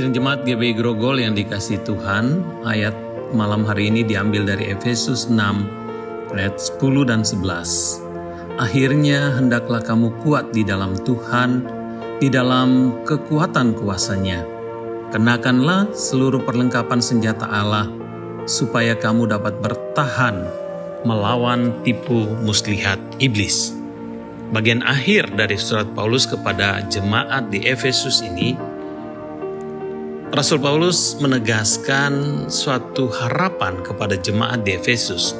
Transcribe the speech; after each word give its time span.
Sidang 0.00 0.16
Jemaat 0.16 0.48
GBI 0.48 0.80
Grogol 0.80 1.20
yang 1.20 1.36
dikasih 1.36 1.84
Tuhan, 1.84 2.40
ayat 2.64 2.96
malam 3.36 3.68
hari 3.68 3.92
ini 3.92 4.00
diambil 4.00 4.48
dari 4.48 4.72
Efesus 4.72 5.28
6 5.28 5.36
ayat 6.32 6.56
10 6.56 7.04
dan 7.04 7.20
11. 7.20 8.00
Akhirnya 8.56 9.36
hendaklah 9.36 9.84
kamu 9.84 10.08
kuat 10.24 10.56
di 10.56 10.64
dalam 10.64 10.96
Tuhan, 11.04 11.68
di 12.16 12.32
dalam 12.32 12.96
kekuatan 13.04 13.76
kuasanya. 13.76 14.40
Kenakanlah 15.12 15.92
seluruh 15.92 16.48
perlengkapan 16.48 17.04
senjata 17.04 17.44
Allah, 17.44 17.84
supaya 18.48 18.96
kamu 18.96 19.28
dapat 19.28 19.60
bertahan 19.60 20.48
melawan 21.04 21.76
tipu 21.84 22.24
muslihat 22.40 22.96
iblis. 23.20 23.76
Bagian 24.48 24.80
akhir 24.80 25.36
dari 25.36 25.60
surat 25.60 25.92
Paulus 25.92 26.24
kepada 26.24 26.88
jemaat 26.88 27.52
di 27.52 27.68
Efesus 27.68 28.24
ini, 28.24 28.69
Rasul 30.30 30.62
Paulus 30.62 31.18
menegaskan 31.18 32.46
suatu 32.46 33.10
harapan 33.10 33.82
kepada 33.82 34.14
jemaat 34.14 34.62
di 34.62 34.78
Efesus 34.78 35.34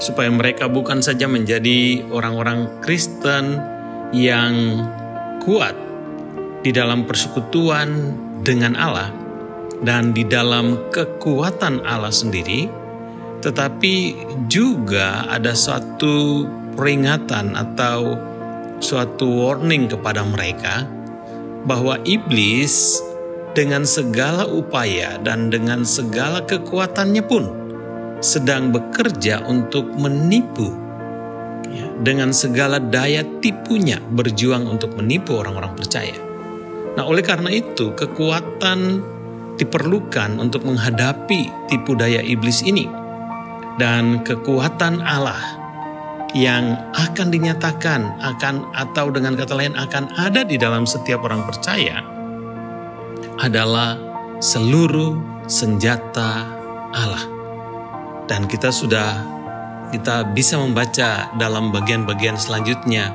supaya 0.00 0.32
mereka 0.32 0.72
bukan 0.72 1.04
saja 1.04 1.28
menjadi 1.28 2.00
orang-orang 2.08 2.80
Kristen 2.80 3.60
yang 4.16 4.80
kuat 5.44 5.76
di 6.64 6.72
dalam 6.72 7.04
persekutuan 7.04 8.16
dengan 8.40 8.72
Allah 8.72 9.12
dan 9.84 10.16
di 10.16 10.24
dalam 10.24 10.88
kekuatan 10.88 11.84
Allah 11.84 12.08
sendiri, 12.08 12.72
tetapi 13.44 14.16
juga 14.48 15.28
ada 15.28 15.52
suatu 15.52 16.48
peringatan 16.72 17.52
atau 17.52 18.16
suatu 18.80 19.28
warning 19.44 19.92
kepada 19.92 20.24
mereka 20.24 20.88
bahwa 21.68 22.00
iblis 22.08 23.04
dengan 23.56 23.88
segala 23.88 24.44
upaya 24.44 25.16
dan 25.24 25.48
dengan 25.48 25.80
segala 25.88 26.44
kekuatannya 26.44 27.24
pun 27.24 27.48
sedang 28.20 28.68
bekerja 28.68 29.48
untuk 29.48 29.88
menipu. 29.96 30.76
Ya, 31.72 31.88
dengan 32.04 32.36
segala 32.36 32.76
daya 32.76 33.24
tipunya 33.40 33.96
berjuang 34.12 34.68
untuk 34.68 34.92
menipu 35.00 35.40
orang-orang 35.40 35.72
percaya. 35.72 36.14
Nah, 37.00 37.04
oleh 37.08 37.24
karena 37.24 37.48
itu, 37.48 37.96
kekuatan 37.96 39.00
diperlukan 39.56 40.36
untuk 40.36 40.68
menghadapi 40.68 41.48
tipu 41.72 41.96
daya 41.96 42.20
iblis 42.20 42.60
ini, 42.60 42.88
dan 43.80 44.20
kekuatan 44.20 45.00
Allah 45.00 45.40
yang 46.36 46.76
akan 46.92 47.32
dinyatakan 47.32 48.20
akan 48.20 48.68
atau 48.76 49.08
dengan 49.08 49.32
kata 49.32 49.56
lain 49.56 49.72
akan 49.76 50.12
ada 50.20 50.44
di 50.44 50.60
dalam 50.60 50.84
setiap 50.84 51.24
orang 51.24 51.44
percaya 51.48 52.15
adalah 53.40 53.98
seluruh 54.40 55.44
senjata 55.46 56.44
Allah. 56.92 57.24
Dan 58.26 58.50
kita 58.50 58.74
sudah 58.74 59.36
kita 59.94 60.34
bisa 60.34 60.58
membaca 60.58 61.30
dalam 61.38 61.70
bagian-bagian 61.70 62.34
selanjutnya 62.34 63.14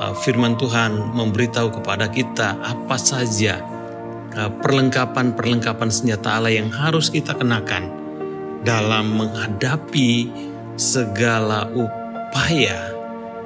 uh, 0.00 0.14
firman 0.16 0.58
Tuhan 0.58 1.14
memberitahu 1.14 1.80
kepada 1.80 2.10
kita 2.10 2.58
apa 2.58 2.96
saja 2.98 3.62
uh, 4.34 4.50
perlengkapan-perlengkapan 4.58 5.90
senjata 5.92 6.40
Allah 6.40 6.50
yang 6.50 6.68
harus 6.74 7.14
kita 7.14 7.38
kenakan 7.38 7.94
dalam 8.66 9.16
menghadapi 9.16 10.28
segala 10.74 11.70
upaya 11.70 12.90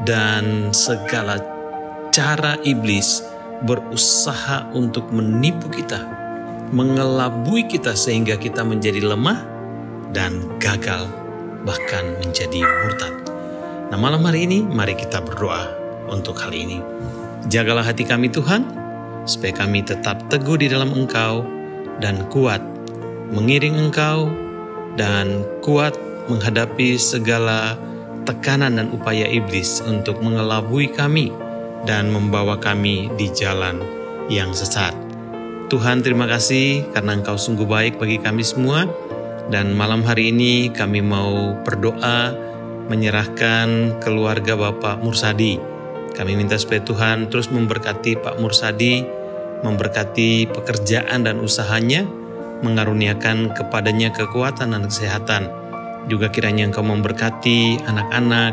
dan 0.09 0.73
segala 0.73 1.39
cara 2.11 2.59
iblis 2.65 3.34
berusaha 3.63 4.67
untuk 4.75 5.07
menipu 5.15 5.71
kita, 5.71 6.03
mengelabui 6.75 7.71
kita 7.71 7.95
sehingga 7.95 8.35
kita 8.35 8.67
menjadi 8.67 9.05
lemah 9.07 9.39
dan 10.11 10.43
gagal 10.59 11.07
bahkan 11.63 12.19
menjadi 12.19 12.67
murtad. 12.67 13.15
Nah 13.95 13.99
malam 14.01 14.27
hari 14.27 14.45
ini 14.51 14.67
mari 14.67 14.99
kita 14.99 15.23
berdoa 15.23 15.71
untuk 16.11 16.37
hal 16.43 16.51
ini. 16.51 16.83
Jagalah 17.47 17.85
hati 17.85 18.09
kami 18.09 18.33
Tuhan, 18.33 18.65
supaya 19.29 19.53
kami 19.53 19.85
tetap 19.85 20.21
teguh 20.29 20.61
di 20.61 20.69
dalam 20.69 20.93
Engkau 20.93 21.45
dan 22.01 22.25
kuat 22.29 22.61
mengiring 23.33 23.77
Engkau 23.89 24.29
dan 25.01 25.43
kuat 25.65 25.97
menghadapi 26.29 26.97
segala 26.97 27.77
tekanan 28.25 28.81
dan 28.81 28.89
upaya 28.93 29.29
iblis 29.29 29.85
untuk 29.85 30.21
mengelabui 30.25 30.89
kami 30.89 31.29
dan 31.85 32.09
membawa 32.13 32.57
kami 32.57 33.13
di 33.17 33.29
jalan 33.33 33.81
yang 34.33 34.53
sesat. 34.57 34.97
Tuhan 35.69 36.05
terima 36.05 36.29
kasih 36.29 36.85
karena 36.93 37.17
Engkau 37.17 37.41
sungguh 37.41 37.65
baik 37.65 37.97
bagi 37.97 38.21
kami 38.21 38.45
semua. 38.45 38.85
Dan 39.45 39.77
malam 39.77 40.01
hari 40.01 40.33
ini 40.33 40.73
kami 40.73 41.05
mau 41.05 41.53
berdoa 41.65 42.33
menyerahkan 42.89 44.01
keluarga 44.01 44.57
Bapak 44.57 45.05
Mursadi. 45.05 45.61
Kami 46.15 46.33
minta 46.37 46.57
supaya 46.57 46.81
Tuhan 46.81 47.29
terus 47.29 47.53
memberkati 47.53 48.23
Pak 48.23 48.41
Mursadi, 48.41 49.05
memberkati 49.61 50.49
pekerjaan 50.49 51.29
dan 51.29 51.41
usahanya, 51.41 52.09
mengaruniakan 52.65 53.53
kepadanya 53.53 54.15
kekuatan 54.15 54.73
dan 54.73 54.89
kesehatan. 54.89 55.51
Juga 56.09 56.29
kiranya 56.29 56.69
Engkau 56.69 56.85
memberkati 56.85 57.83
anak-anak, 57.85 58.53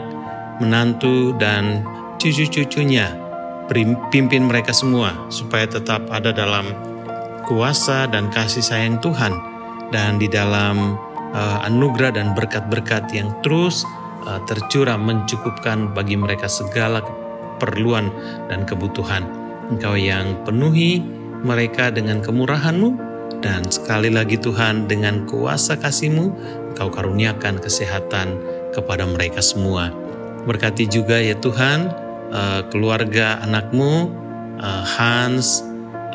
menantu, 0.63 1.35
dan 1.35 1.83
cucu-cucunya. 2.21 3.17
Pimpin 4.13 4.45
mereka 4.45 4.75
semua 4.75 5.25
supaya 5.33 5.65
tetap 5.65 6.05
ada 6.13 6.29
dalam 6.29 6.69
kuasa 7.49 8.05
dan 8.05 8.29
kasih 8.29 8.61
sayang 8.61 9.01
Tuhan 9.01 9.33
dan 9.89 10.21
di 10.21 10.29
dalam 10.29 10.99
uh, 11.33 11.65
anugerah 11.65 12.13
dan 12.13 12.37
berkat-berkat 12.37 13.09
yang 13.15 13.33
terus 13.41 13.87
uh, 14.27 14.37
tercurah 14.45 14.99
mencukupkan 14.99 15.95
bagi 15.97 16.19
mereka 16.19 16.45
segala 16.45 17.01
keperluan 17.01 18.13
dan 18.51 18.67
kebutuhan. 18.69 19.25
Engkau 19.71 19.95
yang 19.95 20.35
penuhi 20.43 20.99
mereka 21.41 21.89
dengan 21.89 22.19
kemurahan-Mu 22.19 22.89
dan 23.39 23.65
sekali 23.71 24.11
lagi 24.11 24.35
Tuhan 24.35 24.85
dengan 24.85 25.25
kuasa 25.25 25.79
kasih-Mu 25.79 26.25
Engkau 26.75 26.91
karuniakan 26.91 27.63
kesehatan 27.63 28.35
kepada 28.75 29.07
mereka 29.07 29.39
semua. 29.39 29.95
Berkati 30.43 30.89
juga 30.89 31.21
ya 31.21 31.37
Tuhan 31.37 32.10
uh, 32.31 32.65
keluarga 32.71 33.39
anakmu 33.43 34.09
uh, 34.59 34.83
Hans 34.87 35.61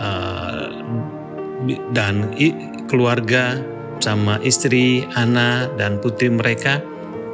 uh, 0.00 0.68
dan 1.92 2.32
keluarga 2.90 3.60
sama 4.00 4.36
istri, 4.44 5.04
anak, 5.16 5.72
dan 5.80 5.98
putri 6.00 6.28
mereka. 6.28 6.84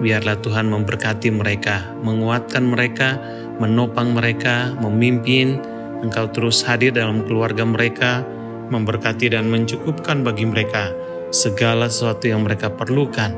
Biarlah 0.03 0.39
Tuhan 0.43 0.67
memberkati 0.71 1.31
mereka, 1.31 1.95
menguatkan 2.03 2.67
mereka, 2.67 3.19
menopang 3.63 4.15
mereka, 4.15 4.75
memimpin. 4.83 5.63
Engkau 6.03 6.27
terus 6.35 6.67
hadir 6.67 6.91
dalam 6.91 7.23
keluarga 7.23 7.63
mereka, 7.63 8.27
memberkati 8.75 9.31
dan 9.31 9.47
mencukupkan 9.47 10.27
bagi 10.27 10.43
mereka 10.43 10.91
segala 11.31 11.87
sesuatu 11.87 12.27
yang 12.27 12.43
mereka 12.43 12.75
perlukan 12.75 13.31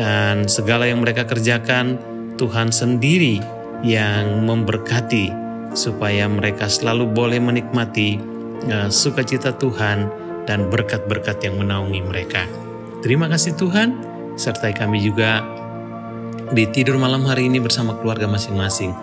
dan 0.00 0.48
segala 0.48 0.88
yang 0.88 1.04
mereka 1.04 1.28
kerjakan. 1.28 2.00
Tuhan 2.36 2.68
sendiri 2.68 3.40
yang 3.84 4.46
memberkati 4.46 5.32
supaya 5.76 6.24
mereka 6.30 6.70
selalu 6.70 7.04
boleh 7.10 7.40
menikmati 7.42 8.16
uh, 8.72 8.88
sukacita 8.88 9.52
Tuhan 9.56 10.08
dan 10.48 10.72
berkat-berkat 10.72 11.42
yang 11.44 11.60
menaungi 11.60 12.00
mereka. 12.00 12.48
Terima 13.04 13.28
kasih 13.28 13.58
Tuhan, 13.60 14.00
sertai 14.40 14.72
kami 14.72 15.02
juga 15.04 15.44
di 16.54 16.64
tidur 16.70 16.96
malam 16.96 17.26
hari 17.26 17.50
ini 17.50 17.58
bersama 17.58 17.98
keluarga 17.98 18.30
masing-masing. 18.30 18.94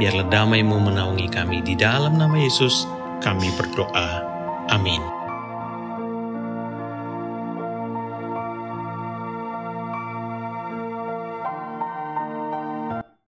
Biarlah 0.00 0.30
damai-Mu 0.32 0.78
menaungi 0.80 1.28
kami. 1.28 1.60
Di 1.60 1.76
dalam 1.76 2.16
nama 2.16 2.34
Yesus 2.38 2.88
kami 3.20 3.52
berdoa. 3.58 4.24
Amin. 4.72 5.11